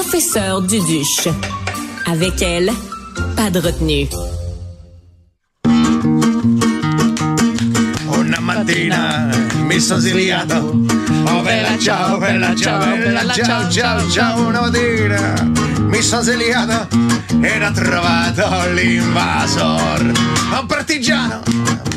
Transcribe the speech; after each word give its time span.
professeur 0.00 0.62
Duduche. 0.62 1.28
Avec 2.06 2.40
elle, 2.40 2.70
pas 3.34 3.50
de 3.50 3.58
retenue. 3.58 4.08
Una 8.06 8.38
mattina 8.38 9.28
mi 9.66 9.80
sono 9.80 9.98
svegliato. 9.98 10.84
Oh 11.24 11.44
ciao, 11.80 12.16
bella 12.18 12.54
ciao, 12.54 12.96
bella 12.96 13.26
ciao, 13.34 13.68
ciao, 13.68 14.08
ciao. 14.08 14.46
Una 14.46 14.60
mattina 14.60 15.34
mi 15.90 16.00
sono 16.00 16.22
svegliato 16.22 16.86
ed 17.42 17.62
ho 17.62 17.72
trovato 17.72 18.70
l'invasor. 18.74 20.12
Un 20.60 20.66
partigiano, 20.66 21.42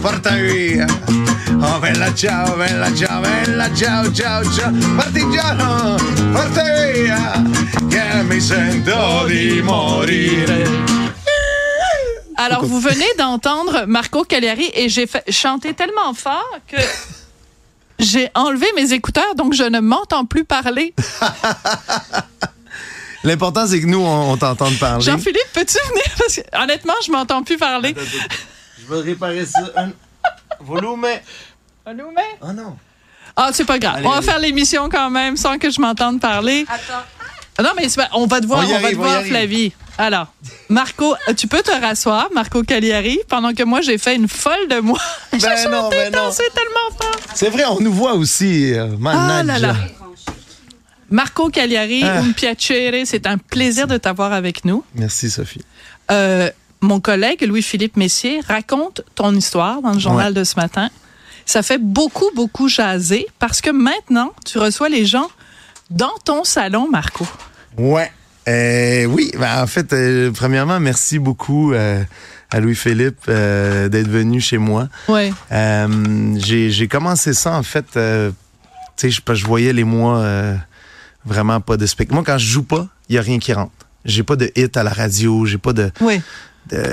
porta 0.01 0.31
via. 0.37 1.20
Oh 1.63 1.79
bella 1.79 2.11
ciao, 2.13 2.55
bella 2.57 2.93
ciao, 2.95 3.21
bella 3.21 3.69
ciao, 3.75 4.11
ciao, 4.11 4.43
ciao. 4.51 4.71
Partigiano, 4.95 5.95
porta 6.33 6.63
via. 6.91 7.43
Che 7.89 8.23
mi 8.23 8.39
sento 8.39 9.25
di 9.27 9.61
morire. 9.61 10.65
Alors, 12.37 12.65
vous 12.65 12.79
venez 12.81 13.13
d'entendre 13.17 13.85
Marco 13.85 14.23
Cagliari 14.23 14.71
et 14.73 14.89
j'ai 14.89 15.05
fait- 15.05 15.29
chanté 15.31 15.75
tellement 15.75 16.13
fort 16.15 16.49
que 16.67 16.77
j'ai 17.99 18.31
enlevé 18.33 18.65
mes 18.75 18.91
écouteurs, 18.93 19.35
donc 19.35 19.53
je 19.53 19.63
ne 19.63 19.79
m'entends 19.79 20.25
plus 20.25 20.43
parler. 20.43 20.95
L'important, 23.23 23.67
c'est 23.67 23.79
que 23.79 23.85
nous, 23.85 23.99
on, 23.99 24.31
on 24.31 24.37
t'entende 24.37 24.79
parler. 24.79 25.03
Jean-Philippe, 25.05 25.51
peux-tu 25.53 25.77
venir? 25.89 26.03
Parce 26.17 26.35
que, 26.37 26.41
honnêtement, 26.63 26.95
je 27.05 27.11
m'entends 27.11 27.43
plus 27.43 27.57
parler. 27.57 27.93
Je 28.79 28.91
vais 28.91 29.01
réparer 29.01 29.45
ça. 29.45 29.59
Un... 29.77 29.91
Volume. 30.61 31.05
Allô, 31.85 32.05
mais? 32.15 32.21
Oh 32.41 32.51
non. 32.53 32.77
Ah, 33.35 33.49
c'est 33.53 33.65
pas 33.65 33.79
grave. 33.79 33.95
Allez, 33.97 34.05
on 34.07 34.09
va 34.11 34.17
allez. 34.17 34.25
faire 34.25 34.39
l'émission 34.39 34.89
quand 34.89 35.09
même 35.09 35.37
sans 35.37 35.57
que 35.57 35.69
je 35.69 35.79
m'entende 35.81 36.19
parler. 36.19 36.65
Attends. 36.67 37.03
Ah 37.57 37.63
Non, 37.63 37.69
mais 37.75 37.89
c'est 37.89 38.01
pas- 38.01 38.09
on 38.13 38.27
va 38.27 38.39
te 38.41 38.45
voir, 38.47 38.59
On 38.67 38.73
on, 38.75 38.79
va 38.79 38.89
te 38.91 38.95
on 38.95 38.99
voir. 38.99 39.23
Flavie. 39.23 39.71
Alors, 39.97 40.27
Marco, 40.69 41.13
euh, 41.27 41.33
tu 41.33 41.47
peux 41.47 41.61
te 41.61 41.71
rasseoir, 41.71 42.29
Marco 42.33 42.63
Cagliari, 42.63 43.19
pendant 43.27 43.53
que 43.53 43.63
moi, 43.63 43.81
j'ai 43.81 43.97
fait 43.97 44.15
une 44.15 44.27
folle 44.27 44.67
de 44.69 44.79
moi. 44.79 44.99
j'ai 45.33 45.39
Ben 45.39 45.69
non, 45.69 45.81
chanté, 45.81 45.95
ben 45.97 46.13
non. 46.13 46.23
dansé 46.25 46.43
tellement 46.55 46.97
fort. 46.97 47.15
C'est 47.35 47.49
vrai, 47.49 47.65
on 47.65 47.79
nous 47.81 47.91
voit 47.93 48.13
aussi. 48.13 48.73
euh, 48.73 48.87
Ah 49.05 49.43
là 49.43 49.59
là. 49.59 49.75
Marco 51.09 51.49
Cagliari, 51.49 52.03
Ah. 52.05 52.19
un 52.19 52.31
piacere, 52.31 53.05
c'est 53.05 53.27
un 53.27 53.37
plaisir 53.37 53.85
de 53.87 53.97
t'avoir 53.97 54.31
avec 54.33 54.63
nous. 54.65 54.83
Merci, 54.95 55.29
Sophie. 55.29 55.61
Euh, 56.09 56.49
mon 56.79 56.99
collègue 57.01 57.41
Louis-Philippe 57.45 57.97
Messier 57.97 58.39
raconte 58.47 59.01
ton 59.13 59.35
histoire 59.35 59.81
dans 59.81 59.91
le 59.93 59.99
journal 59.99 60.33
de 60.33 60.43
ce 60.45 60.55
matin. 60.55 60.89
Ça 61.51 61.63
fait 61.63 61.79
beaucoup, 61.79 62.29
beaucoup 62.33 62.69
jaser 62.69 63.27
parce 63.37 63.59
que 63.59 63.71
maintenant, 63.71 64.31
tu 64.45 64.57
reçois 64.57 64.87
les 64.87 65.05
gens 65.05 65.27
dans 65.89 66.13
ton 66.23 66.45
salon, 66.45 66.87
Marco. 66.89 67.27
Ouais. 67.77 68.09
Euh, 68.47 69.03
oui, 69.03 69.33
ben, 69.37 69.61
en 69.61 69.67
fait, 69.67 69.91
euh, 69.91 70.31
premièrement, 70.31 70.79
merci 70.79 71.19
beaucoup 71.19 71.73
euh, 71.73 72.05
à 72.51 72.61
Louis-Philippe 72.61 73.25
euh, 73.27 73.89
d'être 73.89 74.07
venu 74.07 74.39
chez 74.39 74.57
moi. 74.57 74.87
Ouais. 75.09 75.33
J'ai 76.37 76.87
commencé 76.87 77.33
ça, 77.33 77.51
en 77.51 77.63
fait, 77.63 77.83
tu 77.91 77.99
sais, 78.95 79.09
je, 79.09 79.19
je 79.33 79.45
voyais 79.45 79.73
les 79.73 79.83
mois 79.83 80.23
vraiment 81.25 81.59
pas 81.59 81.75
de 81.75 81.85
spectacle. 81.85 82.13
Moi, 82.13 82.23
quand 82.25 82.37
je 82.37 82.47
joue 82.47 82.63
pas, 82.63 82.87
il 83.09 83.15
y 83.15 83.17
a 83.17 83.21
rien 83.21 83.39
qui 83.39 83.51
rentre. 83.51 83.73
J'ai 84.05 84.23
pas 84.23 84.37
de 84.37 84.49
hit 84.55 84.77
à 84.77 84.83
la 84.83 84.91
radio, 84.91 85.45
j'ai 85.45 85.57
pas 85.57 85.73
de... 85.73 85.91
Oui. 85.99 86.21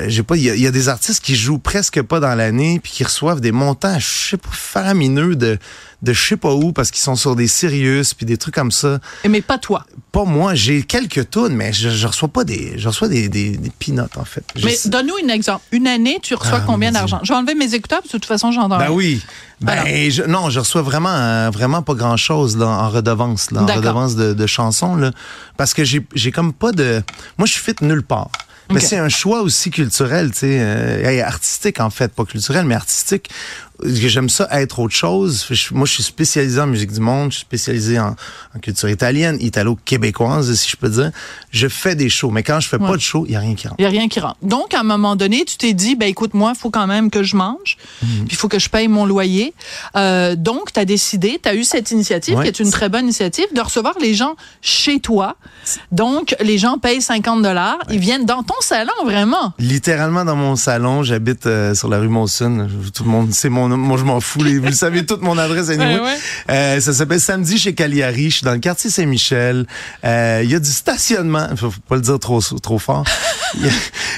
J'ai 0.09 0.23
pas 0.23 0.37
il 0.37 0.43
y, 0.43 0.51
a- 0.51 0.55
il 0.55 0.61
y 0.63 0.67
a 0.67 0.71
des 0.71 0.89
artistes 0.89 1.23
qui 1.25 1.37
jouent 1.37 1.59
presque 1.59 2.03
pas 2.03 2.21
dans 2.21 2.35
l'année 2.35 2.81
puis 2.83 2.91
qui 2.93 3.05
reçoivent 3.05 3.41
des 3.41 3.53
montants 3.53 3.99
je 3.99 4.07
sais 4.31 4.37
pas 4.37 4.49
faramineux 4.53 5.37
de 5.37 5.59
de 6.03 6.13
je 6.13 6.21
sais 6.29 6.37
pas 6.37 6.53
où 6.55 6.73
parce 6.73 6.91
qu'ils 6.93 7.03
sont 7.03 7.17
sur 7.17 7.35
des 7.37 7.49
Sirius 7.49 8.15
puis 8.15 8.25
des 8.25 8.37
trucs 8.37 8.55
comme 8.55 8.71
ça 8.71 8.99
Mais 9.29 9.41
pas 9.41 9.59
toi. 9.59 9.85
pas 10.13 10.25
moi 10.25 10.55
j'ai 10.55 10.83
quelques 10.83 11.31
tunes 11.31 11.51
mais 11.55 11.73
je, 11.73 11.91
je 11.91 12.07
reçois 12.07 12.29
pas 12.29 12.45
des 12.45 12.79
je 12.79 12.89
reçois 12.89 13.09
des 13.09 13.29
des, 13.29 13.57
des 13.57 13.71
peanuts 13.71 14.01
en 14.17 14.25
fait 14.25 14.43
Je 14.57 14.65
Mais 14.65 14.75
sais- 14.75 14.89
donne-nous 14.89 15.15
un 15.25 15.29
exemple. 15.29 15.63
Une 15.73 15.87
année, 15.89 16.19
tu 16.23 16.35
reçois 16.35 16.61
Ah, 16.63 16.65
combien 16.67 16.93
d'argent? 16.93 17.21
Je 17.25 17.33
vais 17.33 17.37
enlever 17.39 17.55
mes 17.57 17.75
écouteurs 17.75 17.99
parce 18.01 18.13
que 18.13 18.17
de 18.17 18.21
toute 18.23 18.29
façon, 18.29 18.53
j'entends. 18.53 18.79
ben 18.79 18.87
rien. 18.87 18.91
oui 18.91 19.21
ben 19.61 20.09
je- 20.11 20.23
non 20.23 20.51
je 20.51 20.61
reçois 20.61 20.83
vraiment 20.83 21.13
euh, 21.15 21.51
vraiment 21.51 21.83
pas 21.83 21.95
grand 21.95 22.17
chose 22.17 22.61
en 22.63 22.89
redevance 22.91 23.51
là, 23.51 23.63
en 23.63 23.67
redevance 23.67 24.15
de, 24.15 24.33
de 24.35 24.47
chansons 24.47 24.95
là 24.95 25.11
parce 25.57 25.75
que 25.75 25.83
j'ai 25.83 26.07
j'ai 26.15 26.31
comme 26.31 26.53
pas 26.53 26.71
de 26.71 27.03
moi 27.39 27.47
je 27.47 27.53
suis 27.55 27.63
fit 27.63 27.75
nulle 27.83 28.05
part 28.05 28.31
mais 28.71 28.81
c'est 28.81 28.99
un 28.99 29.09
choix 29.09 29.43
aussi 29.43 29.71
culturel, 29.71 30.31
tu 30.33 30.39
sais, 30.41 30.59
euh, 30.61 31.23
artistique 31.25 31.81
en 31.81 31.91
fait, 31.91 32.13
pas 32.13 32.25
culturel, 32.25 32.65
mais 32.65 32.75
artistique. 32.75 33.31
J'aime 33.85 34.29
ça 34.29 34.49
être 34.51 34.81
autre 34.81 34.95
chose. 34.97 35.47
Moi, 35.71 35.87
je 35.87 35.93
suis 35.93 36.03
spécialisé 36.03 36.61
en 36.61 36.67
musique 36.67 36.91
du 36.91 36.99
monde, 36.99 37.31
je 37.31 37.37
suis 37.37 37.43
spécialisé 37.47 38.01
en, 38.01 38.17
en 38.57 38.59
culture 38.61 38.89
italienne, 38.89 39.37
italo-québécoise, 39.41 40.53
si 40.55 40.69
je 40.69 40.77
peux 40.77 40.89
dire. 40.89 41.13
Je 41.53 41.69
fais 41.69 41.95
des 41.95 42.09
shows, 42.09 42.31
mais 42.31 42.43
quand 42.43 42.59
je 42.59 42.69
fais 42.69 42.77
Ouais. 42.77 42.89
pas 42.89 42.97
de 42.97 43.01
show, 43.01 43.25
il 43.29 43.35
y 43.35 43.37
a 43.37 43.41
rien 43.41 43.55
qui 43.55 43.69
rentre. 43.69 43.77
Il 43.79 43.83
n'y 43.83 43.87
a 43.87 43.91
rien 43.91 44.09
qui 44.09 44.19
rentre. 44.19 44.37
Donc, 44.43 44.75
à 44.75 44.81
un 44.81 44.85
moment 44.85 45.15
donné, 45.15 45.45
tu 45.45 45.57
t'es 45.59 45.75
dit, 45.75 45.95
ben 45.95 46.09
écoute, 46.09 46.35
moi, 46.35 46.53
il 46.57 46.59
faut 46.59 46.71
quand 46.71 46.89
même 46.89 47.09
que 47.09 47.23
je 47.23 47.37
mange, 47.37 47.77
Mhm. 48.03 48.09
puis 48.27 48.27
il 48.31 48.37
faut 48.37 48.49
que 48.49 48.59
je 48.59 48.69
paye 48.69 48.89
mon 48.89 49.07
loyer. 49.07 49.55
Euh, 49.97 50.35
donc, 50.35 50.73
tu 50.73 50.81
as 50.81 50.85
décidé, 50.85 51.39
tu 51.41 51.49
as 51.49 51.55
eu 51.55 51.63
cette 51.63 51.93
initiative, 51.93 52.37
Ouais. 52.39 52.43
qui 52.43 52.49
est 52.49 52.59
une 52.65 52.73
très 52.73 52.89
bonne 52.89 53.05
initiative, 53.05 53.47
de 53.55 53.61
recevoir 53.61 53.95
les 54.01 54.15
gens 54.15 54.35
chez 54.61 54.99
toi. 54.99 55.37
Donc, 55.93 56.35
les 56.41 56.59
gens 56.59 56.79
payent 56.79 57.01
50 57.03 57.43
dollars, 57.43 57.79
ils 57.91 58.01
viennent 58.01 58.27
dans 58.27 58.43
ton 58.43 58.58
salon, 58.61 58.93
vraiment. 59.05 59.53
Littéralement 59.59 60.25
dans 60.25 60.37
mon 60.37 60.57
salon, 60.57 61.03
j'habite 61.03 61.47
euh, 61.47 61.75
sur 61.75 61.89
la 61.89 61.99
rue 61.99 62.09
Monson. 62.09 62.69
Tout 62.95 63.05
le 63.05 63.11
monde, 63.11 63.31
c'est 63.33 63.49
mon, 63.49 63.69
moi 63.77 63.97
je 63.99 64.05
m'en 64.05 64.21
fous. 64.21 64.43
les- 64.43 64.59
vous 64.59 64.73
savez 64.73 65.05
toute 65.07 65.23
mon 65.23 65.37
adresse. 65.39 65.69
anyway. 65.71 65.95
Ouais, 65.95 66.01
ouais. 66.01 66.17
Euh, 66.51 66.81
ça 66.81 66.93
s'appelle 66.93 67.21
Samedi 67.21 67.59
chez 67.59 67.75
Cagliari. 67.75 68.31
Je 68.31 68.37
suis 68.37 68.45
dans 68.45 68.53
le 68.53 68.59
quartier 68.59 68.91
Saint-Michel. 68.91 69.67
Euh, 70.05 70.41
Il 70.45 70.51
y 70.51 70.55
a 70.55 70.59
du 70.61 70.71
stationnement. 70.71 71.49
Faut, 71.57 71.73
pas 71.89 71.97
le 71.97 72.03
dire 72.03 72.19
trop 72.19 72.41
trop 72.41 72.79
fort. 72.79 73.05
Il 73.55 73.67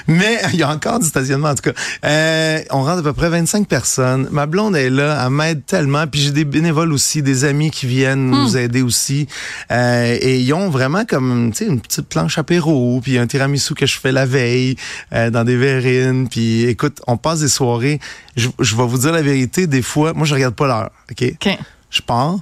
Mais 0.07 0.41
il 0.53 0.59
y 0.59 0.63
a 0.63 0.71
encore 0.71 0.99
du 0.99 1.07
stationnement 1.07 1.51
en 1.51 1.55
tout 1.55 1.71
cas. 1.71 1.81
Euh, 2.05 2.61
on 2.71 2.83
rentre 2.83 3.01
à 3.01 3.03
peu 3.03 3.13
près 3.13 3.29
25 3.29 3.67
personnes. 3.67 4.29
Ma 4.31 4.47
blonde 4.47 4.77
est 4.77 4.91
là, 4.91 5.23
elle 5.25 5.31
m'aide 5.31 5.67
tellement. 5.67 6.07
Puis 6.07 6.21
j'ai 6.21 6.31
des 6.31 6.45
bénévoles 6.45 6.93
aussi, 6.93 7.23
des 7.23 7.45
amis 7.45 7.71
qui 7.71 7.87
viennent 7.87 8.31
nous 8.31 8.57
aider 8.57 8.83
aussi. 8.83 9.27
Euh, 9.71 10.17
et 10.21 10.41
ils 10.41 10.53
ont 10.53 10.71
vraiment 10.71 11.05
comme 11.05 11.51
tu 11.53 11.65
sais 11.65 11.71
une 11.71 11.81
petite 11.81 12.09
planche 12.09 12.39
apéro, 12.39 13.01
puis 13.03 13.19
un 13.19 13.27
tiramisu 13.27 13.75
que 13.75 13.87
je 13.87 13.99
fais 13.99 14.13
la 14.13 14.27
veille 14.27 14.77
euh, 15.13 15.31
dans 15.31 15.45
des 15.45 15.57
verrines. 15.57 16.29
Puis 16.29 16.65
écoute, 16.65 17.01
on 17.07 17.17
passe 17.17 17.41
des 17.41 17.49
soirées. 17.49 18.01
Je, 18.37 18.49
je 18.59 18.77
vais 18.77 18.87
vous 18.87 18.99
dire 18.99 19.13
la 19.13 19.23
vérité, 19.23 19.67
des 19.67 19.83
fois, 19.83 20.13
moi 20.13 20.27
je 20.27 20.35
regarde 20.35 20.55
pas 20.55 20.67
l'heure, 20.67 20.91
ok? 21.11 21.33
OK. 21.33 21.59
Je 21.91 22.03
pars. 22.03 22.39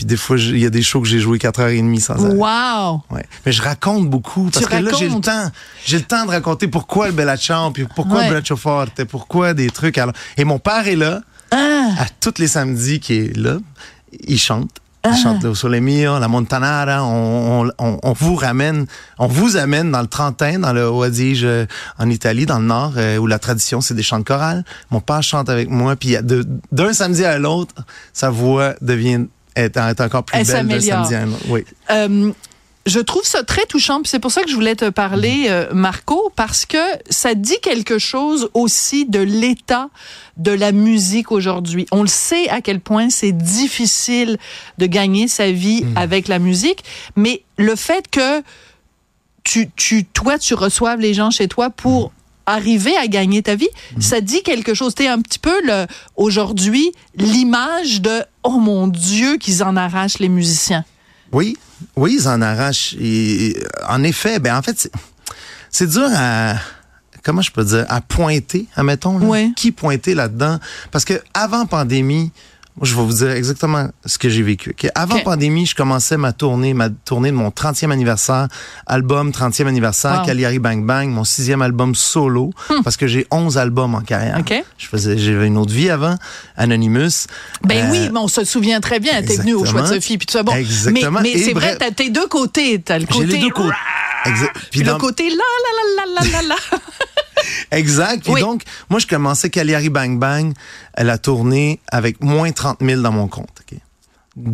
Puis 0.00 0.06
des 0.06 0.16
fois, 0.16 0.38
il 0.38 0.56
y 0.58 0.64
a 0.64 0.70
des 0.70 0.80
shows 0.80 1.02
que 1.02 1.08
j'ai 1.08 1.18
joué 1.18 1.36
4h30 1.36 2.00
sans 2.00 2.14
arrêt. 2.24 2.32
Wow! 2.34 3.02
Ouais. 3.10 3.26
Mais 3.44 3.52
je 3.52 3.60
raconte 3.60 4.08
beaucoup 4.08 4.44
parce 4.44 4.64
Tu 4.64 4.70
que 4.70 4.76
là 4.82 4.90
j'ai 4.98 5.10
le 5.10 5.20
temps. 5.20 5.50
J'ai 5.84 5.98
le 5.98 6.04
temps 6.04 6.24
de 6.24 6.30
raconter 6.30 6.68
pourquoi 6.68 7.08
le 7.08 7.12
Bella 7.12 7.36
Ciao, 7.36 7.70
puis 7.70 7.84
pourquoi 7.94 8.20
Ouais. 8.20 8.24
le 8.28 8.30
Braccio 8.32 8.56
Forte, 8.56 9.04
pourquoi 9.04 9.52
des 9.52 9.68
trucs. 9.68 9.98
Alors, 9.98 10.14
et 10.38 10.44
mon 10.44 10.58
père 10.58 10.88
est 10.88 10.96
là 10.96 11.20
Ah! 11.50 11.88
à 11.98 12.06
tous 12.18 12.38
les 12.38 12.46
samedis 12.46 12.98
qui 12.98 13.12
est 13.14 13.36
là. 13.36 13.58
Il 14.26 14.38
chante. 14.38 14.70
Il 15.04 15.10
Ah. 15.12 15.16
chante 15.22 15.42
le 15.44 15.54
Sole 15.54 15.80
Mio, 15.80 16.18
la 16.18 16.28
Montanara. 16.28 17.04
On, 17.04 17.66
on, 17.66 17.70
on, 17.78 17.98
on 18.02 18.12
vous 18.14 18.36
ramène, 18.36 18.86
on 19.18 19.26
vous 19.26 19.58
amène 19.58 19.90
dans 19.90 20.00
le 20.00 20.06
Trentin, 20.06 20.60
dans 20.60 20.72
le 20.72 20.88
Haut 20.90 21.02
Adige, 21.02 21.44
euh, 21.44 21.66
en 21.98 22.08
Italie, 22.08 22.46
dans 22.46 22.58
le 22.58 22.64
Nord, 22.64 22.94
euh, 22.96 23.18
où 23.18 23.26
la 23.26 23.38
tradition 23.38 23.82
c'est 23.82 23.92
des 23.94 24.02
chants 24.02 24.18
de 24.18 24.24
chorale. 24.24 24.64
Mon 24.90 25.00
père 25.02 25.22
chante 25.22 25.50
avec 25.50 25.68
moi, 25.68 25.94
puis 25.94 26.16
d'un 26.72 26.92
samedi 26.94 27.22
à 27.26 27.38
l'autre, 27.38 27.74
sa 28.14 28.30
voix 28.30 28.74
devient 28.80 29.26
est, 29.56 29.76
est 29.76 30.00
encore 30.00 30.24
plus 30.24 30.38
Elle 30.38 30.46
belle 30.46 30.56
s'améliore. 30.56 31.06
samedi. 31.06 31.36
Oui. 31.48 31.64
Euh, 31.90 32.32
je 32.86 32.98
trouve 32.98 33.24
ça 33.24 33.42
très 33.42 33.66
touchant, 33.66 34.00
puis 34.00 34.08
c'est 34.08 34.18
pour 34.18 34.32
ça 34.32 34.42
que 34.42 34.48
je 34.48 34.54
voulais 34.54 34.74
te 34.74 34.88
parler, 34.88 35.46
euh, 35.48 35.68
Marco, 35.72 36.32
parce 36.34 36.64
que 36.64 36.78
ça 37.10 37.34
dit 37.34 37.58
quelque 37.62 37.98
chose 37.98 38.48
aussi 38.54 39.04
de 39.04 39.20
l'état 39.20 39.90
de 40.38 40.50
la 40.50 40.72
musique 40.72 41.30
aujourd'hui. 41.30 41.86
On 41.92 42.02
le 42.02 42.08
sait 42.08 42.48
à 42.48 42.62
quel 42.62 42.80
point 42.80 43.10
c'est 43.10 43.32
difficile 43.32 44.38
de 44.78 44.86
gagner 44.86 45.28
sa 45.28 45.52
vie 45.52 45.84
avec 45.94 46.26
la 46.26 46.38
musique, 46.38 46.82
mais 47.16 47.42
le 47.58 47.76
fait 47.76 48.08
que 48.10 48.42
tu, 49.44 49.70
tu, 49.76 50.04
toi, 50.06 50.38
tu 50.38 50.54
reçoives 50.54 51.00
les 51.00 51.12
gens 51.12 51.30
chez 51.30 51.48
toi 51.48 51.68
pour 51.70 52.12
arriver 52.46 52.96
à 52.96 53.06
gagner 53.06 53.42
ta 53.42 53.54
vie, 53.54 53.68
ça 54.00 54.20
dit 54.20 54.42
quelque 54.42 54.74
chose. 54.74 54.94
T'es 54.94 55.06
un 55.06 55.20
petit 55.20 55.38
peu 55.38 55.54
le 55.64 55.86
aujourd'hui 56.16 56.90
l'image 57.14 58.00
de 58.00 58.24
oh 58.42 58.58
mon 58.58 58.86
Dieu 58.88 59.36
qu'ils 59.38 59.62
en 59.62 59.76
arrachent 59.76 60.18
les 60.18 60.28
musiciens. 60.28 60.84
Oui, 61.32 61.56
oui, 61.96 62.16
ils 62.20 62.28
en 62.28 62.40
arrachent. 62.42 62.94
Et, 63.00 63.56
en 63.88 64.02
effet, 64.02 64.38
ben 64.38 64.56
en 64.56 64.62
fait, 64.62 64.76
c'est- 64.78 64.92
dur 65.86 66.08
à 66.14 66.54
comment 67.22 67.42
je 67.42 67.50
peux 67.52 67.64
dire 67.64 67.86
à 67.88 68.00
pointer, 68.00 68.66
admettons, 68.76 69.18
là, 69.18 69.26
Ouais. 69.26 69.50
qui 69.56 69.72
pointer 69.72 70.14
là-dedans, 70.14 70.58
parce 70.90 71.04
que 71.04 71.20
avant 71.34 71.66
pandémie, 71.66 72.32
Moi, 72.76 72.86
je 72.86 72.94
vais 72.94 73.02
vous 73.02 73.12
dire 73.12 73.30
exactement 73.32 73.88
ce 74.06 74.16
que 74.16 74.28
j'ai 74.30 74.42
vécu. 74.42 74.74
Avant 74.94 75.18
pandémie, 75.20 75.66
je 75.66 75.74
commençais 75.74 76.16
ma 76.16 76.32
tournée, 76.32 76.72
ma 76.72 76.88
tournée 76.88 77.30
de 77.30 77.36
mon 77.36 77.50
30e 77.50 77.90
anniversaire, 77.90 78.46
album 78.86 79.30
30e 79.32 79.66
anniversaire, 79.66 80.20
Wow. 80.20 80.26
Cagliari 80.26 80.58
Bang 80.60 80.86
Bang, 80.86 81.08
mon 81.08 81.24
sixième 81.24 81.60
album 81.62 81.94
solo, 81.94 82.52
parce 82.84 82.96
que 82.96 83.06
j'ai 83.06 83.26
11 83.30 83.58
albums 83.58 83.94
en 83.94 84.00
carrière. 84.00 84.36
Hmm. 84.38 84.40
Ok. 84.40 84.64
Je 84.78 84.86
faisais, 84.86 85.18
j'avais 85.18 85.46
une 85.48 85.58
autre 85.58 85.72
vie 85.72 85.90
avant, 85.90 86.14
Anonymous. 86.56 87.26
Ben 87.64 87.86
Euh, 87.86 87.90
oui, 87.90 88.08
mais 88.12 88.18
on 88.20 88.28
se 88.28 88.44
souvient 88.44 88.80
très 88.80 89.00
bien. 89.00 89.20
T'es 89.22 89.36
venu 89.36 89.54
au 89.54 89.64
choix 89.64 89.82
de. 89.82 89.86
Sophie, 89.88 90.16
puis 90.16 90.26
tout 90.26 90.32
ça. 90.32 90.42
Bon, 90.42 90.54
Exactement. 90.54 91.20
Mais, 91.22 91.36
c'est 91.38 91.52
vrai, 91.52 91.76
t'as 91.76 91.90
tes 91.90 92.08
deux 92.10 92.28
côtés. 92.28 92.80
T'as 92.80 92.98
le 92.98 93.06
J'ai 93.10 93.18
côté. 93.18 93.26
les 93.26 93.38
deux 93.38 93.50
côtés. 93.50 93.74
Puis 94.70 94.80
le 94.80 94.86
dans- 94.86 94.98
côté 94.98 95.28
la 95.30 95.36
la 95.36 96.04
la 96.04 96.22
la 96.22 96.32
la 96.42 96.48
la. 96.48 96.54
Exact. 97.70 98.22
Puis 98.24 98.32
Oui. 98.32 98.40
donc, 98.40 98.62
moi, 98.88 98.98
je 99.00 99.06
commençais 99.06 99.50
Cagliari 99.50 99.88
Bang 99.88 100.18
Bang, 100.18 100.52
euh, 100.98 101.02
la 101.04 101.18
tournée 101.18 101.80
avec 101.90 102.22
moins 102.22 102.52
30 102.52 102.78
000 102.80 103.00
dans 103.02 103.12
mon 103.12 103.28
compte. 103.28 103.48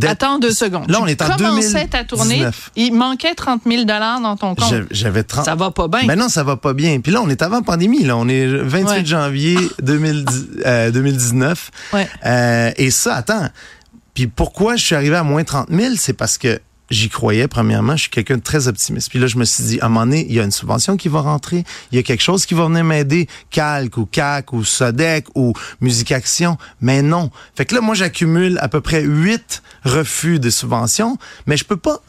Attends 0.03 0.39
deux 0.39 0.53
secondes. 0.53 0.91
Là, 0.91 0.99
on 1.03 1.07
est 1.07 1.21
en 1.21 1.29
commençais 1.37 1.87
ta 1.87 2.03
tournée. 2.03 2.39
2019. 2.39 2.71
Il 2.77 2.95
manquait 2.95 3.35
30 3.35 3.63
000 3.67 3.85
dans 3.85 4.37
ton 4.37 4.55
compte. 4.55 4.69
J'avais- 4.71 4.87
J'avais 4.91 5.23
30. 5.23 5.45
Ça 5.45 5.55
va 5.55 5.71
pas 5.71 5.87
bien. 5.87 6.07
Ben 6.07 6.19
non, 6.19 6.29
ça 6.31 6.43
va 6.43 6.57
pas 6.57 6.73
bien. 6.73 6.99
Puis 7.01 7.13
là, 7.13 7.21
on 7.23 7.29
est 7.29 7.43
avant 7.43 7.63
pandémie. 7.63 8.03
Là, 8.03 8.17
on 8.17 8.27
est 8.27 8.47
28 8.47 8.89
Ouais. 8.91 9.05
janvier 9.05 9.57
2010 9.83 10.47
euh, 10.65 10.91
2019. 10.91 11.71
Ouais. 11.93 12.09
Euh, 12.25 12.71
et 12.77 12.91
ça, 12.91 13.17
attends. 13.17 13.49
Puis 14.15 14.27
pourquoi 14.27 14.77
je 14.77 14.85
suis 14.85 14.95
arrivé 14.95 15.15
à 15.15 15.23
moins 15.23 15.45
30 15.45 15.69
000, 15.71 15.95
c'est 15.99 16.15
parce 16.15 16.39
que 16.39 16.59
j'y 16.91 17.09
croyais, 17.09 17.49
premièrement. 17.49 17.97
Je 17.97 18.03
suis 18.03 18.11
quelqu'un 18.11 18.37
de 18.37 18.43
très 18.43 18.69
optimiste. 18.69 19.11
Puis 19.11 19.19
là, 19.19 19.27
je 19.27 19.37
me 19.39 19.45
suis 19.45 19.65
dit, 19.65 19.81
à 19.81 19.87
un 19.87 19.89
moment 19.89 20.07
donné, 20.07 20.27
il 20.29 20.35
y 20.35 20.41
a 20.41 20.45
une 20.45 20.51
subvention 20.53 20.97
qui 20.97 21.09
va 21.09 21.21
rentrer. 21.21 21.65
Il 21.93 21.97
y 21.97 21.99
a 21.99 22.03
quelque 22.03 22.23
chose 22.23 22.47
qui 22.47 22.55
va 22.55 22.67
venir 22.67 22.85
m'aider. 22.85 23.29
Calque 23.51 23.97
ou 23.97 24.07
CAC 24.07 24.53
ou 24.53 24.65
Sodec 24.65 25.27
ou 25.35 25.53
Musique 25.81 26.13
Action. 26.13 26.59
Mais 26.81 27.03
non. 27.03 27.31
Fait 27.55 27.65
que 27.65 27.75
là, 27.75 27.81
moi, 27.81 27.95
j'accumule 27.95 28.59
à 28.61 28.69
peu 28.69 28.81
près 28.81 29.03
huit 29.03 29.63
refus 29.85 30.39
de 30.39 30.51
subventions. 30.51 31.19
Mais 31.47 31.57
je 31.57 31.65
peux 31.65 31.77
pas 31.77 32.03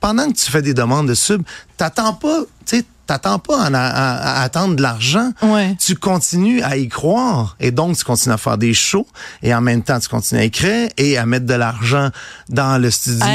pendant 0.00 0.30
que 0.30 0.36
tu 0.36 0.50
fais 0.50 0.62
des 0.62 0.74
demandes 0.74 1.08
de 1.08 1.14
sub, 1.14 1.42
t'attends 1.76 2.14
pas, 2.14 2.42
tu 2.64 2.78
sais, 2.78 2.84
t'attends 3.08 3.38
pas 3.40 3.64
à, 3.64 3.66
à- 3.74 4.40
à 4.40 4.42
attendre 4.42 4.76
de 4.76 4.82
l'argent. 4.82 5.32
Ouais. 5.42 5.74
Tu 5.80 5.96
continues 5.96 6.62
à 6.62 6.76
y 6.76 6.88
croire 6.88 7.56
et 7.58 7.70
donc 7.72 7.96
tu 7.96 8.04
continues 8.04 8.34
à 8.34 8.38
faire 8.38 8.58
des 8.58 8.74
shows 8.74 9.06
et 9.42 9.52
en 9.54 9.60
même 9.60 9.82
temps 9.82 9.98
tu 9.98 10.08
continues 10.08 10.40
à 10.40 10.44
écrire 10.44 10.88
et 10.96 11.18
à 11.18 11.26
mettre 11.26 11.46
de 11.46 11.54
l'argent 11.54 12.10
dans 12.48 12.80
le 12.80 12.90
studio. 12.90 13.26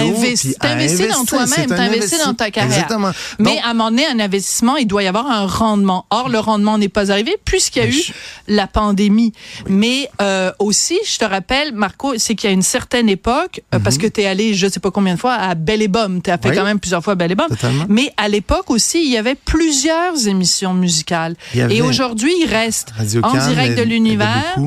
T'investis 0.59 1.07
dans 1.09 1.25
toi-même, 1.25 1.67
t'investis 1.67 2.13
investi- 2.19 2.25
dans 2.25 2.33
ta 2.33 2.51
carrière. 2.51 2.73
Exactement. 2.73 3.11
Mais 3.39 3.55
Donc, 3.55 3.59
à 3.65 3.69
un 3.69 3.73
moment 3.73 3.89
donné, 3.89 4.05
un 4.05 4.19
investissement, 4.19 4.75
il 4.77 4.85
doit 4.87 5.03
y 5.03 5.07
avoir 5.07 5.27
un 5.29 5.45
rendement. 5.47 6.05
Or, 6.11 6.29
le 6.29 6.39
rendement 6.39 6.77
n'est 6.77 6.87
pas 6.89 7.11
arrivé 7.11 7.35
puisqu'il 7.43 7.79
y 7.83 7.85
a 7.85 7.89
eu 7.89 8.01
la 8.47 8.67
pandémie. 8.67 9.33
Mais 9.67 10.09
euh, 10.21 10.51
aussi, 10.59 10.99
je 11.05 11.17
te 11.17 11.25
rappelle, 11.25 11.73
Marco, 11.73 12.13
c'est 12.17 12.35
qu'il 12.35 12.49
y 12.49 12.51
a 12.51 12.53
une 12.53 12.61
certaine 12.61 13.09
époque, 13.09 13.61
euh, 13.73 13.79
parce 13.79 13.97
que 13.97 14.07
tu 14.07 14.21
es 14.21 14.27
allé, 14.27 14.53
je 14.53 14.67
sais 14.67 14.79
pas 14.79 14.91
combien 14.91 15.15
de 15.15 15.19
fois, 15.19 15.33
à 15.33 15.55
Belle 15.55 15.81
et 15.81 15.87
Bomme. 15.87 16.21
Tu 16.21 16.29
as 16.29 16.37
fait 16.37 16.43
Mhm. 16.49 16.51
Oui. 16.51 16.57
quand 16.57 16.65
même 16.65 16.79
plusieurs 16.79 17.03
fois 17.03 17.15
Belle 17.15 17.31
et 17.31 17.35
Bomme. 17.35 17.47
Totalement. 17.49 17.85
Mais 17.89 18.13
à 18.17 18.27
l'époque 18.27 18.69
aussi, 18.69 19.03
il 19.05 19.11
y 19.11 19.17
avait 19.17 19.35
plusieurs 19.63 20.27
émissions 20.27 20.73
musicales. 20.73 21.35
Et 21.55 21.81
aujourd'hui, 21.81 22.33
il 22.41 22.47
reste 22.49 22.93
en 23.23 23.31
direct 23.47 23.77
de 23.77 23.83
l'univers. 23.83 24.57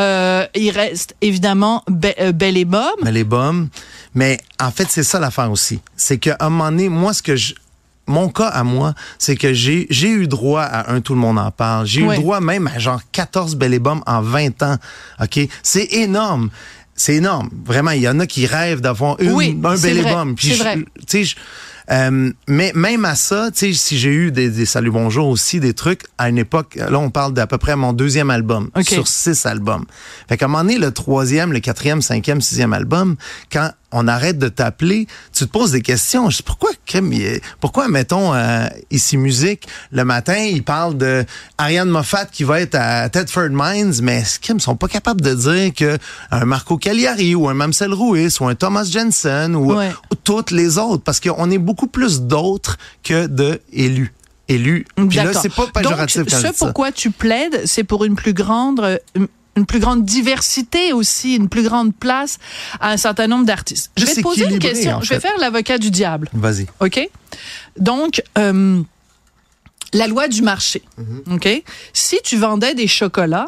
Euh, 0.00 0.44
il 0.56 0.70
reste 0.70 1.14
évidemment 1.20 1.84
Be- 1.88 2.14
euh, 2.20 2.32
Belle 2.32 2.56
et 2.56 2.64
Bomme. 2.64 2.82
mais 3.04 3.12
les 3.12 3.22
bombes. 3.22 3.68
Mais 4.16 4.38
en 4.60 4.72
fait, 4.72 4.88
c'est 4.90 5.04
ça 5.04 5.20
l'affaire 5.20 5.52
aussi. 5.52 5.78
C'est 5.96 6.18
qu'à 6.18 6.36
un 6.40 6.50
moment 6.50 6.70
donné, 6.72 6.88
moi, 6.88 7.12
ce 7.14 7.22
que 7.22 7.36
je. 7.36 7.54
Mon 8.06 8.28
cas 8.28 8.48
à 8.48 8.64
moi, 8.64 8.92
c'est 9.18 9.36
que 9.36 9.54
j'ai 9.54 9.86
eu 10.02 10.26
droit 10.26 10.62
à 10.62 10.92
un 10.92 11.00
Tout 11.00 11.14
le 11.14 11.20
monde 11.20 11.38
en 11.38 11.50
parle. 11.50 11.86
J'ai 11.86 12.00
eu 12.02 12.14
droit 12.16 12.40
même 12.40 12.66
à 12.74 12.78
genre 12.78 13.00
14 13.12 13.54
belles 13.56 13.72
et 13.72 13.78
bombes 13.78 14.02
en 14.06 14.20
20 14.20 14.62
ans. 14.64 14.76
OK? 15.22 15.38
C'est 15.62 15.86
énorme. 15.92 16.50
C'est 16.96 17.14
énorme. 17.14 17.48
Vraiment, 17.64 17.92
il 17.92 18.02
y 18.02 18.08
en 18.08 18.18
a 18.20 18.26
qui 18.26 18.46
rêvent 18.46 18.80
d'avoir 18.82 19.18
une, 19.20 19.30
Oui, 19.32 19.58
un 19.64 19.76
c'est 19.76 19.94
bel 19.94 20.06
et 20.06 20.10
bombe. 20.12 20.34
Puis 20.34 20.48
c'est 20.48 20.54
je- 20.56 20.62
vrai. 20.62 20.76
tu 21.06 21.24
sais, 21.24 21.34
euh, 21.90 22.30
mais 22.48 22.72
même 22.74 23.04
à 23.04 23.14
ça, 23.14 23.50
tu 23.50 23.58
sais, 23.58 23.72
si 23.72 23.98
j'ai 23.98 24.10
eu 24.10 24.32
des, 24.32 24.50
des 24.50 24.66
saluts 24.66 24.90
bonjour 24.90 25.28
aussi, 25.28 25.60
des 25.60 25.74
trucs, 25.74 26.02
à 26.18 26.28
une 26.28 26.38
époque, 26.38 26.76
là, 26.76 26.98
on 26.98 27.10
parle 27.10 27.34
d'à 27.34 27.46
peu 27.46 27.58
près 27.58 27.76
mon 27.76 27.92
deuxième 27.92 28.30
album 28.30 28.70
OK. 28.74 28.84
sur 28.84 29.06
six 29.06 29.46
albums. 29.46 29.84
Fait 30.28 30.36
qu'à 30.36 30.46
un 30.46 30.48
moment 30.48 30.62
donné, 30.64 30.78
le 30.78 30.90
troisième, 30.92 31.52
le 31.52 31.60
quatrième, 31.60 32.02
cinquième, 32.02 32.40
sixième 32.40 32.72
album, 32.72 33.16
quand 33.52 33.70
on 33.94 34.06
arrête 34.08 34.38
de 34.38 34.48
t'appeler, 34.48 35.06
tu 35.32 35.46
te 35.46 35.50
poses 35.50 35.70
des 35.70 35.80
questions. 35.80 36.28
Je 36.28 36.38
sais 36.38 36.42
pourquoi, 36.42 36.70
pourquoi, 37.60 37.88
mettons, 37.88 38.34
euh, 38.34 38.66
ici 38.90 39.16
musique, 39.16 39.66
le 39.92 40.04
matin, 40.04 40.36
ils 40.36 40.62
parlent 40.62 40.96
de 40.98 41.24
Ariane 41.58 41.88
Moffat 41.88 42.26
qui 42.26 42.44
va 42.44 42.60
être 42.60 42.74
à 42.74 43.08
Tedford 43.08 43.50
Mines, 43.50 43.94
mais 44.02 44.22
crème, 44.42 44.58
ils 44.58 44.62
sont 44.62 44.76
pas 44.76 44.88
capables 44.88 45.20
de 45.20 45.34
dire 45.34 45.72
que 45.74 45.96
un 46.30 46.44
Marco 46.44 46.76
Cagliari 46.76 47.34
ou 47.34 47.48
un 47.48 47.54
Mamsel 47.54 47.92
Ruiz 47.92 48.40
ou 48.40 48.46
un 48.46 48.54
Thomas 48.54 48.84
Jensen 48.84 49.54
ou, 49.56 49.72
Ouais. 49.74 49.90
ou 50.12 50.14
toutes 50.16 50.50
les 50.50 50.76
autres, 50.78 51.02
parce 51.02 51.20
qu'on 51.20 51.50
est 51.50 51.58
beaucoup 51.58 51.86
plus 51.86 52.22
d'autres 52.22 52.76
que 53.02 53.26
de 53.26 53.60
élus. 53.72 54.12
Élus. 54.48 54.84
Puis 54.96 55.16
là, 55.16 55.32
c'est 55.32 55.48
pas 55.54 55.66
péjoratif 55.72 56.18
Donc, 56.18 56.30
ce 56.30 56.36
dis 56.36 56.42
ça. 56.42 56.52
pourquoi 56.58 56.92
tu 56.92 57.10
plaides, 57.10 57.62
c'est 57.64 57.84
pour 57.84 58.04
une 58.04 58.14
plus 58.14 58.34
grande 58.34 58.80
euh, 58.80 58.98
une 59.56 59.66
plus 59.66 59.78
grande 59.78 60.04
diversité 60.04 60.92
aussi, 60.92 61.36
une 61.36 61.48
plus 61.48 61.62
grande 61.62 61.94
place 61.94 62.38
à 62.80 62.90
un 62.90 62.96
certain 62.96 63.26
nombre 63.26 63.46
d'artistes. 63.46 63.90
Je 63.96 64.04
vais 64.04 64.14
te 64.14 64.20
poser 64.20 64.46
une 64.46 64.58
question. 64.58 64.96
en 64.96 65.00
Je 65.00 65.10
vais 65.10 65.20
faire 65.20 65.38
l'avocat 65.38 65.78
du 65.78 65.90
diable. 65.90 66.28
Vas-y. 66.32 66.66
OK? 66.80 67.08
Donc, 67.78 68.22
euh, 68.38 68.82
la 69.92 70.08
loi 70.08 70.28
du 70.28 70.42
marché. 70.42 70.82
Mhm. 70.98 71.34
OK? 71.34 71.62
Si 71.92 72.18
tu 72.24 72.36
vendais 72.36 72.74
des 72.74 72.88
chocolats 72.88 73.46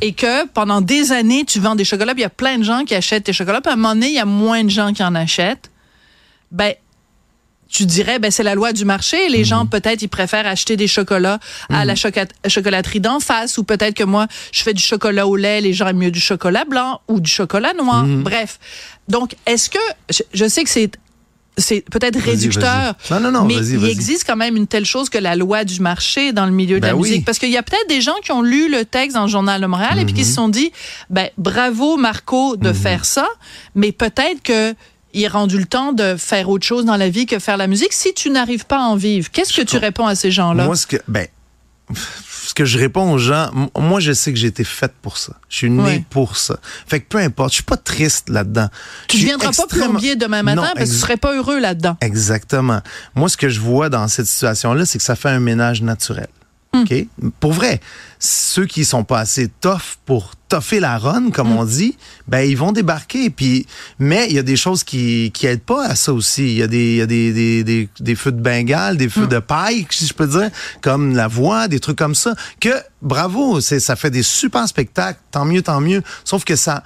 et 0.00 0.12
que 0.12 0.46
pendant 0.48 0.80
des 0.80 1.12
années, 1.12 1.44
tu 1.44 1.60
vends 1.60 1.74
des 1.74 1.84
chocolats, 1.84 2.12
puis 2.12 2.20
il 2.20 2.24
y 2.24 2.26
a 2.26 2.30
plein 2.30 2.58
de 2.58 2.64
gens 2.64 2.84
qui 2.84 2.94
achètent 2.94 3.24
tes 3.24 3.32
chocolats, 3.32 3.60
puis 3.60 3.70
à 3.70 3.74
un 3.74 3.76
moment 3.76 3.94
donné, 3.94 4.08
il 4.08 4.14
y 4.14 4.18
a 4.18 4.24
moins 4.26 4.64
de 4.64 4.70
gens 4.70 4.92
qui 4.92 5.02
en 5.02 5.14
achètent, 5.14 5.70
ben, 6.50 6.74
tu 7.68 7.84
dirais, 7.84 8.18
ben, 8.18 8.30
c'est 8.30 8.42
la 8.42 8.54
loi 8.54 8.72
du 8.72 8.84
marché. 8.84 9.28
Les 9.28 9.44
gens, 9.44 9.66
peut-être, 9.66 10.00
ils 10.02 10.08
préfèrent 10.08 10.46
acheter 10.46 10.76
des 10.76 10.88
chocolats 10.88 11.38
à 11.68 11.84
la 11.84 11.94
choca- 11.94 12.26
chocolaterie 12.48 13.00
d'en 13.00 13.20
face, 13.20 13.58
ou 13.58 13.64
peut-être 13.64 13.94
que 13.94 14.04
moi, 14.04 14.26
je 14.52 14.62
fais 14.62 14.72
du 14.74 14.82
chocolat 14.82 15.26
au 15.26 15.36
lait, 15.36 15.60
les 15.60 15.74
gens 15.74 15.86
aiment 15.88 15.98
mieux 15.98 16.10
du 16.10 16.20
chocolat 16.20 16.64
blanc 16.64 17.00
ou 17.08 17.20
du 17.20 17.30
chocolat 17.30 17.74
noir. 17.74 18.04
Bref. 18.06 18.58
Donc, 19.08 19.36
est-ce 19.46 19.68
que, 19.68 19.78
je, 20.10 20.22
je 20.32 20.48
sais 20.48 20.64
que 20.64 20.70
c'est, 20.70 20.90
c'est 21.58 21.84
peut-être 21.90 22.18
réducteur. 22.20 22.94
Non, 23.10 23.18
non, 23.20 23.32
non, 23.32 23.44
mais 23.44 23.56
il 23.56 23.84
existe 23.88 24.24
quand 24.26 24.36
même 24.36 24.56
une 24.56 24.66
telle 24.68 24.84
chose 24.86 25.10
que 25.10 25.18
la 25.18 25.34
loi 25.36 25.64
du 25.64 25.80
marché 25.80 26.32
dans 26.32 26.46
le 26.46 26.52
milieu 26.52 26.76
de 26.76 26.80
Ben 26.82 26.88
la 26.88 26.96
oui. 26.96 27.08
musique. 27.10 27.24
Parce 27.24 27.38
qu'il 27.38 27.50
y 27.50 27.56
a 27.56 27.62
peut-être 27.64 27.88
des 27.88 28.00
gens 28.00 28.14
qui 28.24 28.30
ont 28.32 28.42
lu 28.42 28.70
le 28.70 28.84
texte 28.84 29.14
dans 29.16 29.24
le 29.24 29.28
Journal 29.28 29.60
de 29.60 29.66
Montréal 29.66 29.98
et 29.98 30.04
puis 30.04 30.14
qui 30.14 30.20
Mhm. 30.20 30.26
se 30.26 30.32
sont 30.34 30.48
dit, 30.48 30.70
ben, 31.10 31.28
bravo 31.36 31.96
Marco 31.96 32.56
de 32.56 32.72
faire 32.72 33.04
ça, 33.04 33.26
mais 33.74 33.90
peut-être 33.92 34.40
que 34.42 34.72
il 35.18 35.24
est 35.24 35.28
rendu 35.28 35.58
le 35.58 35.64
temps 35.66 35.92
de 35.92 36.14
faire 36.16 36.48
autre 36.48 36.64
chose 36.64 36.84
dans 36.84 36.96
la 36.96 37.08
vie 37.08 37.26
que 37.26 37.38
faire 37.38 37.56
la 37.56 37.66
musique. 37.66 37.92
Si 37.92 38.14
tu 38.14 38.30
n'arrives 38.30 38.66
pas 38.66 38.76
à 38.78 38.82
en 38.82 38.96
vivre, 38.96 39.30
qu'est-ce 39.30 39.52
que 39.52 39.62
tu 39.62 39.76
réponds 39.76 40.06
à 40.06 40.14
ces 40.14 40.30
gens-là? 40.30 40.64
Moi, 40.64 40.76
ce 40.76 40.86
que, 40.86 40.96
ben, 41.08 41.26
ce 42.46 42.54
que 42.54 42.64
je 42.64 42.78
réponds 42.78 43.10
aux 43.12 43.18
gens, 43.18 43.50
moi, 43.76 43.98
je 44.00 44.12
sais 44.12 44.32
que 44.32 44.38
j'ai 44.38 44.46
été 44.48 44.62
faite 44.64 44.92
pour 45.02 45.16
ça. 45.18 45.32
Je 45.48 45.56
suis 45.56 45.70
né 45.70 45.82
Ouais. 45.82 46.04
pour 46.10 46.36
ça. 46.36 46.58
Fait 46.86 47.00
que 47.00 47.06
peu 47.08 47.18
importe, 47.18 47.50
je 47.50 47.54
suis 47.56 47.62
pas 47.64 47.76
triste 47.76 48.28
là-dedans. 48.28 48.68
tu 49.08 49.16
ne 49.16 49.18
suis 49.20 49.26
viendras 49.28 49.52
pas 49.52 49.66
plombier 49.66 50.14
demain 50.16 50.42
matin 50.42 50.62
Non, 50.62 50.68
parce 50.76 50.90
que 50.90 50.94
tu 50.94 51.00
serais 51.00 51.16
pas 51.16 51.34
heureux 51.34 51.58
là-dedans. 51.58 51.96
Exactement. 52.00 52.80
Moi, 53.14 53.28
ce 53.28 53.36
que 53.36 53.48
je 53.48 53.60
vois 53.60 53.88
dans 53.88 54.06
cette 54.08 54.26
situation-là, 54.26 54.86
c'est 54.86 54.98
que 54.98 55.04
ça 55.04 55.16
fait 55.16 55.30
un 55.30 55.40
ménage 55.40 55.82
naturel. 55.82 56.28
Hmm. 56.78 56.82
OK? 56.82 57.32
Pour 57.40 57.52
vrai, 57.52 57.80
ceux 58.18 58.66
qui 58.66 58.84
sont 58.84 59.04
pas 59.04 59.20
assez 59.20 59.48
tough 59.60 59.96
pour 60.06 60.32
toffer 60.48 60.80
la 60.80 60.96
run, 60.98 61.30
comme 61.30 61.50
Hmm. 61.52 61.58
on 61.58 61.64
dit, 61.64 61.96
ben 62.26 62.40
ils 62.40 62.56
vont 62.56 62.72
débarquer. 62.72 63.30
Puis, 63.30 63.66
mais 63.98 64.26
il 64.28 64.34
y 64.34 64.38
a 64.38 64.42
des 64.42 64.56
choses 64.56 64.84
qui 64.84 65.30
qui 65.32 65.46
aident 65.46 65.60
pas 65.62 65.86
à 65.86 65.94
ça 65.94 66.12
aussi. 66.12 66.44
Il 66.44 66.56
y 66.58 66.62
a 66.62 66.66
des 66.66 66.96
y 66.96 67.00
a 67.02 67.06
des, 67.06 67.32
des, 67.32 67.64
des, 67.64 67.88
des 68.00 68.14
feux 68.14 68.32
de 68.32 68.40
Bengale, 68.40 68.96
des 68.96 69.08
feux 69.08 69.26
Hmm. 69.26 69.28
de 69.28 69.38
paille, 69.40 69.86
si 69.90 70.06
je 70.06 70.14
peux 70.14 70.26
dire, 70.26 70.50
comme 70.80 71.14
la 71.16 71.28
voix, 71.28 71.68
des 71.68 71.80
trucs 71.80 71.98
comme 71.98 72.14
ça. 72.14 72.34
Que 72.60 72.70
bravo, 73.02 73.60
c'est 73.60 73.80
ça 73.80 73.96
fait 73.96 74.10
des 74.10 74.22
super 74.22 74.66
spectacles. 74.68 75.20
Tant 75.30 75.44
mieux, 75.44 75.62
tant 75.62 75.80
mieux. 75.80 76.02
Sauf 76.24 76.44
que 76.44 76.56
ça, 76.56 76.82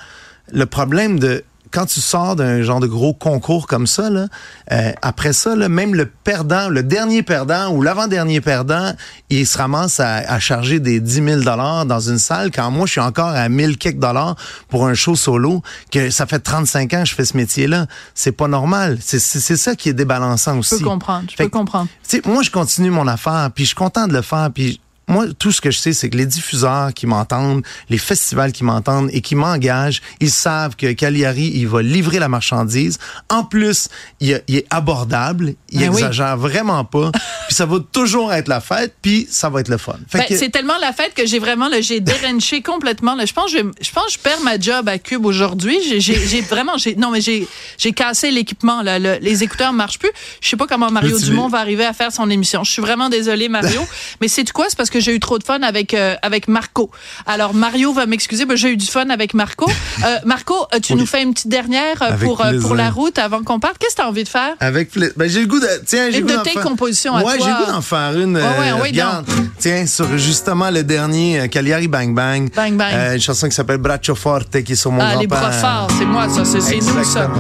le 0.53 0.67
problème 0.67 1.19
de 1.19 1.45
quand 1.73 1.87
tu 1.87 2.01
sors 2.01 2.37
d'un 2.37 2.63
genre 2.63 2.81
de 2.81 2.87
gros 2.87 3.15
concours 3.15 3.67
comme 3.67 3.87
ça, 3.87 4.11
là, 4.11 4.27
euh, 4.71 4.93
après 5.03 5.33
ça, 5.33 5.57
là, 5.57 5.69
même 5.69 5.95
le 5.95 6.07
perdant, 6.07 6.69
le 6.69 6.83
dernier 6.83 7.23
perdant 7.23 7.71
ou 7.73 7.83
l'avant-dernier 7.83 8.41
perdant, 8.41 8.93
il 9.31 9.47
se 9.47 9.57
ramasse 9.59 9.99
à, 9.99 10.17
à 10.17 10.39
charger 10.39 10.79
des 10.81 11.01
10 11.01 11.15
000 11.25 11.41
dollars 11.41 11.87
dans 11.87 12.01
une 12.01 12.19
salle 12.19 12.51
quand 12.51 12.71
moi, 12.71 12.87
je 12.87 12.93
suis 12.93 13.01
encore 13.01 13.29
à 13.31 13.49
1000 13.49 13.79
quelques 13.79 13.99
dollars 13.99 14.37
pour 14.69 14.87
un 14.87 14.95
show 14.95 15.17
solo, 15.17 15.63
que 15.91 16.11
ça 16.11 16.27
fait 16.27 16.39
35 16.39 16.93
ans 16.95 17.03
que 17.05 17.09
je 17.09 17.15
fais 17.15 17.25
ce 17.25 17.37
métier-là. 17.37 17.87
C'est 18.15 18.33
pas 18.33 18.49
normal. 18.49 18.99
C'est 19.01 19.19
c'est- 19.19 19.41
c'est 19.41 19.57
ça 19.57 19.75
qui 19.75 19.89
est 19.89 19.95
débalançant 19.95 20.59
aussi. 20.59 20.75
Je 20.77 20.81
peux 20.83 20.91
comprendre. 20.91 21.25
Je 21.31 21.37
Fait 21.37 21.45
peux 21.45 21.49
que, 21.51 21.57
comprendre. 21.57 21.89
moi, 22.27 22.43
je 22.43 22.51
continue 22.51 22.91
mon 22.91 23.09
affaire, 23.09 23.51
puis 23.55 23.65
je 23.65 23.69
suis 23.69 23.77
content 23.77 24.07
de 24.07 24.13
le 24.13 24.21
faire, 24.23 24.51
puis 24.55 24.79
moi, 25.09 25.27
tout 25.39 25.53
ce 25.53 25.61
que 25.61 25.71
je 25.71 25.79
sais, 25.79 25.93
c'est 25.93 26.09
que 26.09 26.17
les 26.17 26.27
diffuseurs 26.27 26.95
qui 26.95 27.07
m'entendent, 27.07 27.63
les 27.91 27.99
festivals 27.99 28.53
qui 28.53 28.65
m'entendent 28.65 29.11
et 29.13 29.21
qui 29.21 29.35
m'engagent, 29.35 30.01
ils 30.21 30.31
savent 30.31 30.77
que 30.77 30.93
Cagliari, 30.93 31.51
il 31.55 31.67
va 31.69 31.83
livrer 31.83 32.19
la 32.19 32.29
marchandise. 32.29 32.99
En 33.29 33.45
plus, 33.45 33.89
il, 34.21 34.41
il 34.49 34.57
est 34.59 34.67
abordable, 34.71 35.55
il 35.71 35.81
Ben 35.81 35.89
oui. 35.91 35.97
exagère 36.01 36.37
vraiment 36.37 36.85
pas. 36.85 37.11
Puis 37.49 37.57
ça 37.57 37.67
va 37.67 37.79
toujours 37.93 38.33
être 38.33 38.49
la 38.49 38.61
fête, 38.61 38.95
puis 39.03 39.27
ça 39.31 39.51
va 39.51 39.61
être 39.61 39.69
le 39.69 39.77
fun. 39.77 39.97
Ben, 40.13 40.25
que- 40.25 40.37
C'est 40.37 40.49
tellement 40.51 40.79
la 40.81 40.93
fête 40.93 41.13
que 41.15 41.27
j'ai 41.27 41.39
vraiment, 41.41 41.69
j'ai 41.81 42.01
déranché 42.01 42.63
complètement. 42.73 43.15
Là. 43.15 43.27
Je 43.27 43.33
pense, 43.33 43.53
que 43.53 43.59
je, 43.59 43.65
je 43.85 43.91
pense, 43.91 44.07
que 44.07 44.13
je 44.13 44.19
perds 44.19 44.41
ma 44.43 44.59
job 44.59 44.89
à 44.89 44.99
Cube 44.99 45.27
aujourd'hui. 45.27 45.77
J'ai, 46.01 46.41
vraiment, 46.43 46.77
non 46.97 47.11
mais 47.11 47.21
j'ai, 47.21 47.47
j'ai 47.77 47.93
cassé 47.93 48.31
l'équipement. 48.31 48.83
Le- 48.83 49.19
les 49.21 49.43
écouteurs 49.43 49.73
marchent 49.73 49.99
plus. 49.99 50.11
Je 50.41 50.49
sais 50.49 50.57
pas 50.57 50.67
comment 50.67 50.91
Mario 50.91 51.19
Dumont 51.19 51.49
va 51.49 51.59
arriver 51.59 51.85
à 51.85 51.93
faire 51.93 52.13
son 52.13 52.31
émission. 52.31 52.63
Je 52.65 52.71
suis 52.71 52.83
vraiment 52.83 53.09
désolée, 53.09 53.49
Mario. 53.49 53.81
mais 54.21 54.29
c'est 54.29 54.51
quoi? 54.53 54.67
C'est 54.69 54.77
parce 54.77 54.89
que 54.93 55.01
j'ai 55.01 55.15
eu 55.15 55.21
trop 55.21 55.39
de 55.39 55.45
fun 55.45 55.63
avec 55.63 55.95
euh, 55.95 56.15
avec 56.23 56.47
Marco. 56.47 56.91
Alors 57.27 57.55
Mario 57.55 57.93
va 57.93 58.07
m'excuser, 58.07 58.45
mais 58.45 58.57
j'ai 58.57 58.71
eu 58.71 58.77
du 58.77 58.87
fun 58.87 59.09
avec 59.11 59.35
Marco. 59.35 59.67
Euh, 60.05 60.19
Marco, 60.25 60.55
euh, 60.75 60.81
tu 60.81 60.95
Oui. 60.95 61.01
nous 61.01 61.07
fais 61.07 61.23
une 61.23 61.33
petite 61.33 61.49
dernière 61.49 62.03
euh, 62.03 62.17
pour 62.17 62.43
pour 62.61 62.75
la 62.75 62.91
route 62.91 63.19
avant 63.19 63.43
qu'on 63.45 63.61
parte. 63.61 63.79
Qu'est-ce 63.79 63.95
que 63.95 64.01
tu 64.01 64.07
as 64.07 64.09
envie 64.09 64.25
de 64.25 64.29
faire? 64.29 64.55
Avec. 64.59 64.91
Ben, 65.17 65.29
j'ai 65.29 65.41
le 65.43 65.47
goût 65.47 65.61
de. 65.61 65.69
Tiens, 65.87 66.11
j'ai 66.11 66.23
de 66.23 66.43
tes 66.43 66.55
compositions 66.55 67.15
à 67.15 67.23
ouais, 67.23 67.37
toi. 67.37 67.47
j'ai 67.47 67.53
le 67.53 67.65
goût 67.67 67.73
d'en 67.73 67.81
faire 67.83 68.19
une. 68.19 68.37
Ouais, 68.37 68.73
regarde. 68.73 69.27
Tiens, 69.59 69.87
sur 69.87 70.07
justement 70.19 70.71
le 70.71 70.83
dernier, 70.83 71.49
Cagliari 71.49 71.87
Bang 71.89 72.15
Bang. 72.15 72.51
Bang 72.55 72.75
Bang. 72.77 72.93
Une 73.15 73.21
chanson 73.21 73.49
qui 73.49 73.55
s'appelle 73.55 73.79
Braccio 73.79 74.15
Forte, 74.17 74.63
qui 74.65 74.73
est 74.73 74.77
sur 74.77 74.91
mon 74.91 75.01
Ah, 75.03 75.15
les 75.17 75.27
bras 75.29 75.53
forts, 75.53 75.89
c'est 75.99 76.05
moi 76.05 76.29
ça, 76.29 76.45
c'est, 76.45 76.77
nous 76.77 77.05
ça. 77.05 77.31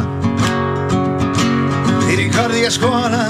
Ti 2.08 2.14
ricordi 2.16 2.64
a 2.64 2.70
scuola? 2.70 3.26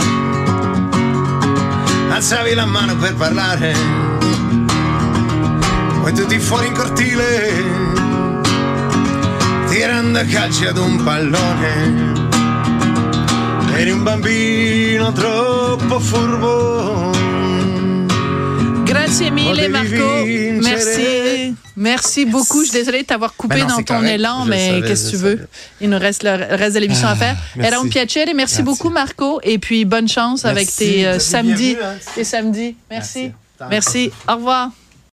Alzavi 2.13 2.55
la 2.55 2.67
mano 2.67 2.95
per 2.97 3.15
parlare. 3.15 3.73
Poi 6.03 6.13
tutti 6.13 6.39
fuori 6.41 6.67
in 6.67 6.75
cortile? 6.75 7.53
Tirando 9.69 10.19
a 10.19 10.25
calci 10.25 10.67
ad 10.67 10.77
un 10.77 11.03
pallone. 11.05 12.13
Eri 13.77 13.91
un 13.93 14.03
bambino 14.03 15.13
troppo 15.13 16.01
furbo. 16.01 17.11
Grazie 18.85 19.31
mille, 19.31 19.69
Volevi 19.69 19.97
Marco. 19.97 20.25
Merci. 20.69 21.55
Merci 21.75 22.27
beaucoup. 22.27 22.61
Je 22.63 22.69
suis 22.71 22.79
désolée 22.79 23.03
de 23.03 23.07
t'avoir 23.07 23.33
coupé 23.35 23.55
Ben 23.55 23.67
non, 23.69 23.77
dans 23.77 23.83
ton 23.83 23.95
correct. 23.95 24.11
élan, 24.15 24.45
Je 24.45 24.51
mais 24.51 24.83
qu'est-ce 24.87 25.05
que 25.07 25.11
tu 25.11 25.17
veux? 25.17 25.37
savais. 25.37 25.49
Il 25.81 25.89
nous 25.91 25.99
reste 25.99 26.23
le 26.25 26.31
reste 26.57 26.75
de 26.75 26.81
l'émission 26.81 27.07
à 27.09 27.15
faire. 27.15 27.37
merci. 27.57 27.73
Era 27.73 27.81
un 27.81 27.89
piacere. 27.89 28.35
Merci, 28.35 28.35
Merci. 28.35 28.63
beaucoup, 28.63 28.91
Marco. 28.91 29.41
Et 29.45 29.59
puis, 29.59 29.85
bonne 29.85 30.09
chance 30.09 30.45
avec 30.45 30.75
tes 30.75 31.07
euh, 31.07 31.19
samedis. 31.21 31.77
hein. 31.83 31.95
Tes 32.15 32.25
samedis. 32.25 32.77
Merci. 32.91 33.31
Merci. 33.71 33.71
Merci. 33.71 34.11
Au 34.29 34.35
revoir. 34.35 34.71